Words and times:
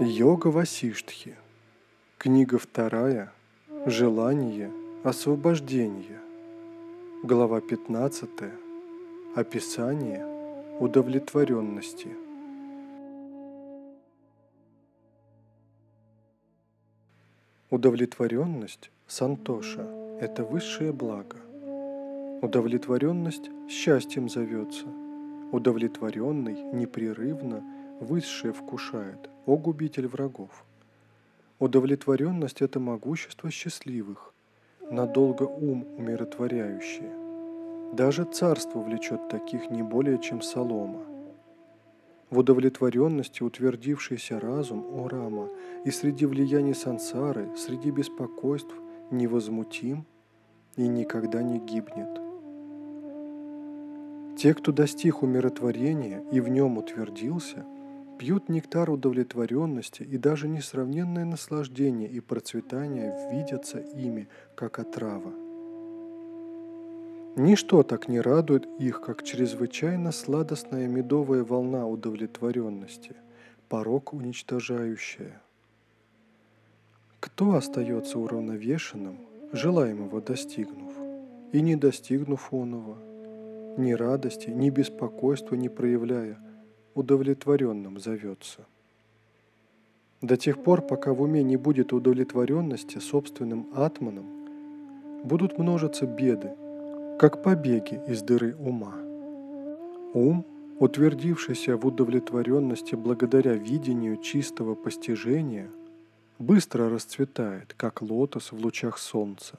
Йога 0.00 0.46
Васиштхи. 0.46 1.34
Книга 2.18 2.58
вторая. 2.58 3.32
Желание 3.84 4.70
освобождения. 5.02 6.20
Глава 7.24 7.60
15. 7.60 8.30
Описание 9.34 10.24
удовлетворенности. 10.78 12.10
Удовлетворенность 17.68 18.92
Сантоша– 19.08 19.84
это 20.20 20.44
высшее 20.44 20.92
благо. 20.92 21.38
Удовлетворенность 22.40 23.50
счастьем 23.68 24.28
зовется. 24.28 24.86
Удовлетворенный 25.50 26.62
непрерывно 26.72 27.64
высшее 28.00 28.52
вкушает, 28.52 29.28
о 29.46 29.56
губитель 29.56 30.06
врагов. 30.06 30.64
Удовлетворенность– 31.58 32.60
это 32.62 32.78
могущество 32.78 33.50
счастливых, 33.50 34.32
надолго 34.90 35.42
ум 35.42 35.86
умиротворяющее. 35.96 37.12
Даже 37.92 38.24
царство 38.24 38.80
влечет 38.80 39.28
таких 39.28 39.70
не 39.70 39.82
более, 39.82 40.20
чем 40.20 40.42
солома. 40.42 41.00
В 42.30 42.38
удовлетворенности 42.38 43.42
утвердившийся 43.42 44.38
разум, 44.38 44.84
о 44.92 45.08
Рама, 45.08 45.48
и 45.84 45.90
среди 45.90 46.26
влияний 46.26 46.74
сансары, 46.74 47.48
среди 47.56 47.90
беспокойств 47.90 48.74
невозмутим 49.10 50.04
и 50.76 50.86
никогда 50.86 51.42
не 51.42 51.58
гибнет. 51.58 52.20
Те, 54.36 54.54
кто 54.54 54.70
достиг 54.70 55.22
умиротворения 55.22 56.22
и 56.30 56.40
в 56.40 56.48
нем 56.48 56.78
утвердился, 56.78 57.64
пьют 58.18 58.48
нектар 58.48 58.90
удовлетворенности 58.90 60.02
и 60.02 60.18
даже 60.18 60.48
несравненное 60.48 61.24
наслаждение 61.24 62.08
и 62.08 62.20
процветание 62.20 63.14
видятся 63.32 63.78
ими, 63.78 64.28
как 64.56 64.78
отрава. 64.78 65.32
Ничто 67.36 67.84
так 67.84 68.08
не 68.08 68.20
радует 68.20 68.66
их, 68.80 69.00
как 69.00 69.22
чрезвычайно 69.22 70.10
сладостная 70.10 70.88
медовая 70.88 71.44
волна 71.44 71.86
удовлетворенности, 71.86 73.14
порог 73.68 74.12
уничтожающая. 74.12 75.40
Кто 77.20 77.54
остается 77.54 78.18
уравновешенным, 78.18 79.18
желаемого 79.52 80.20
достигнув, 80.20 80.92
и 81.52 81.60
не 81.60 81.76
достигнув 81.76 82.52
оного, 82.52 82.98
ни 83.76 83.92
радости, 83.92 84.50
ни 84.50 84.70
беспокойства 84.70 85.54
не 85.54 85.68
проявляя, 85.68 86.38
удовлетворенным 86.94 87.98
зовется. 88.00 88.66
До 90.22 90.36
тех 90.36 90.62
пор, 90.62 90.82
пока 90.82 91.12
в 91.12 91.22
уме 91.22 91.42
не 91.42 91.56
будет 91.56 91.92
удовлетворенности 91.92 92.98
собственным 92.98 93.68
атманом, 93.74 94.26
будут 95.24 95.58
множиться 95.58 96.06
беды– 96.06 96.52
как 97.18 97.42
побеги 97.42 98.00
из 98.06 98.22
дыры 98.22 98.54
ума. 98.54 98.94
Ум, 100.14 100.46
утвердившийся 100.78 101.76
в 101.76 101.84
удовлетворенности 101.84 102.94
благодаря 102.94 103.54
видению 103.54 104.18
чистого 104.18 104.76
постижения, 104.76 105.68
быстро 106.38 106.88
расцветает, 106.88 107.74
как 107.76 108.02
лотос 108.02 108.52
в 108.52 108.58
лучах 108.60 108.98
солнца. 108.98 109.58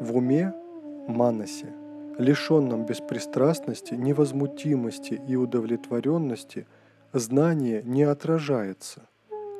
В 0.00 0.14
уме, 0.14 0.52
манасе, 1.08 1.72
лишенном 2.18 2.86
беспристрастности, 2.86 3.94
невозмутимости 3.94 5.20
и 5.28 5.36
удовлетворенности, 5.36 6.66
знание 7.12 7.82
не 7.84 8.04
отражается, 8.04 9.02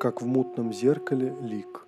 как 0.00 0.22
в 0.22 0.26
мутном 0.26 0.72
зеркале 0.72 1.34
лик 1.42 1.86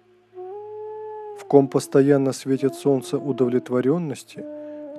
в 1.38 1.44
ком 1.44 1.69
постоянно 1.69 2.32
светит 2.32 2.75
солнце 2.75 3.16
удовлетворенности, 3.16 4.44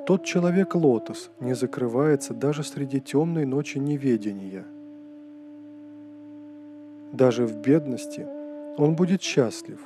тот 0.08 0.24
человек 0.24 0.74
лотос 0.74 1.30
не 1.42 1.54
закрывается 1.54 2.34
даже 2.34 2.64
среди 2.64 3.02
темной 3.02 3.46
ночи 3.46 3.78
неведения. 3.78 4.66
Даже 7.12 7.46
в 7.46 7.58
бедности 7.58 8.26
он 8.78 8.96
будет 8.96 9.22
счастлив, 9.22 9.80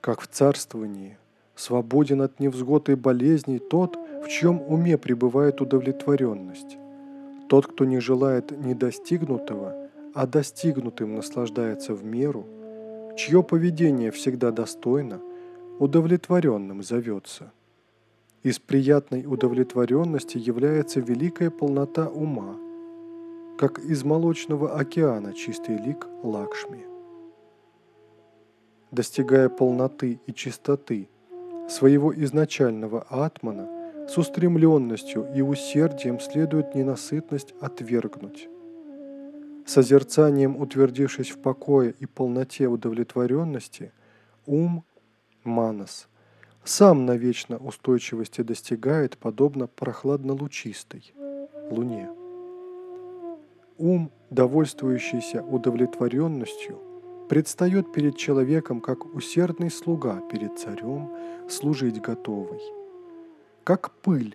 как 0.00 0.20
в 0.20 0.28
царствовании, 0.28 1.18
свободен 1.56 2.22
от 2.22 2.38
невзгод 2.38 2.88
и 2.88 2.94
болезней 2.94 3.58
тот, 3.58 3.98
в 4.22 4.28
чьем 4.28 4.62
уме 4.62 4.98
пребывает 4.98 5.60
удовлетворенность. 5.60 6.76
Тот, 7.48 7.66
кто 7.66 7.84
не 7.84 8.00
желает 8.00 8.50
недостигнутого, 8.50 9.88
а 10.14 10.26
достигнутым 10.26 11.14
наслаждается 11.14 11.94
в 11.94 12.04
меру, 12.04 12.46
чье 13.16 13.42
поведение 13.42 14.10
всегда 14.10 14.50
достойно, 14.50 15.20
удовлетворенным 15.78 16.82
зовется. 16.82 17.52
Из 18.42 18.58
приятной 18.58 19.24
удовлетворенности 19.26 20.38
является 20.38 21.00
великая 21.00 21.50
полнота 21.50 22.08
ума, 22.08 22.56
как 23.58 23.78
из 23.78 24.04
молочного 24.04 24.78
океана 24.78 25.32
чистый 25.32 25.76
лик 25.76 26.06
Лакшми. 26.22 26.86
Достигая 28.90 29.48
полноты 29.48 30.20
и 30.26 30.32
чистоты 30.32 31.08
своего 31.68 32.14
изначального 32.14 33.06
атмана, 33.10 33.77
с 34.08 34.16
устремленностью 34.16 35.28
и 35.34 35.42
усердием 35.42 36.18
следует 36.18 36.74
ненасытность 36.74 37.54
отвергнуть. 37.60 38.48
Созерцанием 39.66 40.56
утвердившись 40.56 41.30
в 41.30 41.38
покое 41.38 41.94
и 41.98 42.06
полноте 42.06 42.68
удовлетворенности, 42.68 43.92
ум 44.46 44.84
Манас, 45.44 46.08
сам 46.64 47.04
навечно 47.04 47.58
устойчивости 47.58 48.40
достигает, 48.40 49.18
подобно 49.18 49.66
прохладно-лучистой 49.66 51.12
луне. 51.70 52.08
Ум, 53.76 54.10
довольствующийся 54.30 55.42
удовлетворенностью, 55.42 56.78
предстает 57.28 57.92
перед 57.92 58.16
человеком 58.16 58.80
как 58.80 59.04
усердный 59.14 59.70
слуга 59.70 60.22
перед 60.30 60.58
царем, 60.58 61.10
служить 61.48 62.00
готовый. 62.00 62.77
Как 63.68 63.90
пыль 63.90 64.34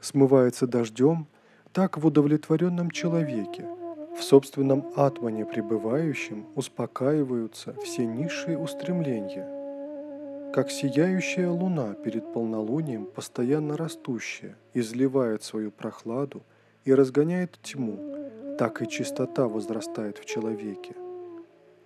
смывается 0.00 0.66
дождем, 0.66 1.26
так 1.74 1.98
в 1.98 2.06
удовлетворенном 2.06 2.90
человеке, 2.90 3.68
в 4.16 4.22
собственном 4.22 4.90
атмане 4.96 5.44
пребывающем, 5.44 6.46
успокаиваются 6.54 7.74
все 7.84 8.06
низшие 8.06 8.56
устремления– 8.56 9.46
как 10.54 10.70
сияющая 10.70 11.50
луна 11.50 11.92
перед 11.92 12.32
полнолунием, 12.32 13.04
постоянно 13.04 13.76
растущая, 13.76 14.56
изливает 14.72 15.42
свою 15.44 15.70
прохладу 15.70 16.42
и 16.86 16.94
разгоняет 16.94 17.58
тьму, 17.62 18.56
так 18.58 18.80
и 18.80 18.88
чистота 18.88 19.46
возрастает 19.46 20.16
в 20.16 20.24
человеке. 20.24 20.96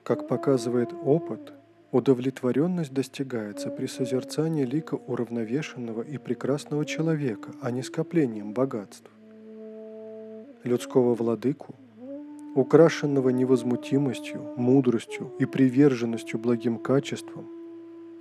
Как 0.04 0.28
показывает 0.28 0.94
опыт, 1.04 1.52
удовлетворенность 1.94 2.92
достигается 2.92 3.70
при 3.70 3.86
созерцании 3.86 4.64
лика 4.64 4.96
уравновешенного 4.96 6.02
и 6.02 6.18
прекрасного 6.18 6.84
человека, 6.84 7.52
а 7.62 7.70
не 7.70 7.84
скоплением 7.84 8.52
богатств. 8.52 9.08
Людского 10.64 11.14
владыку, 11.14 11.76
украшенного 12.56 13.28
невозмутимостью, 13.28 14.42
мудростью 14.56 15.32
и 15.38 15.44
приверженностью 15.44 16.40
благим 16.40 16.78
качествам, 16.78 17.48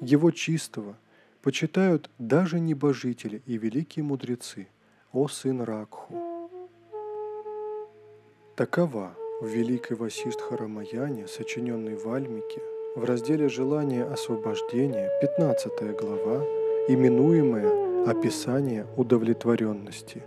его 0.02 0.30
чистого 0.30 0.96
почитают 1.42 2.12
даже 2.20 2.60
небожители 2.60 3.42
и 3.48 3.58
великие 3.58 4.04
мудрецы, 4.04 4.68
о 5.12 5.28
сын 5.28 5.62
Ракху. 5.62 6.14
Такова 8.56 9.16
в 9.42 9.48
Великой 9.48 9.98
Васиштха 9.98 10.58
Рамаяне, 10.58 11.28
сочиненной 11.28 11.96
в 11.96 12.08
Альмике, 12.14 12.62
в 12.96 13.04
разделе 13.06 13.50
«Желание 13.50 14.04
освобождения», 14.04 15.10
15 15.22 15.96
глава, 16.00 16.44
именуемая 16.88 18.06
«Описание 18.06 18.86
удовлетворенности». 18.98 20.24